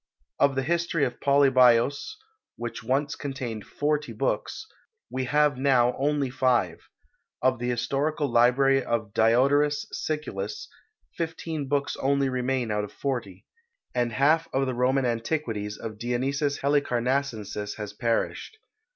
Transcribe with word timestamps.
Of 0.39 0.55
the 0.55 0.63
history 0.63 1.05
of 1.05 1.19
Polybios, 1.19 2.17
which 2.55 2.83
once 2.83 3.15
contained 3.15 3.67
forty 3.67 4.13
books, 4.13 4.65
we 5.11 5.25
have 5.25 5.59
now 5.59 5.95
only 5.95 6.31
five; 6.31 6.89
of 7.43 7.59
the 7.59 7.69
historical 7.69 8.27
library 8.27 8.83
of 8.83 9.13
Diodorus 9.13 9.85
Siculus 9.93 10.67
fifteen 11.15 11.67
books 11.67 11.95
only 11.97 12.29
remain 12.29 12.71
out 12.71 12.83
of 12.83 12.91
forty; 12.91 13.45
and 13.93 14.11
half 14.13 14.47
of 14.51 14.65
the 14.65 14.73
Roman 14.73 15.05
antiquities 15.05 15.77
of 15.77 15.99
Dionysius 15.99 16.57
Helicarnassensis 16.61 17.75
has 17.75 17.93
perished. 17.93 18.57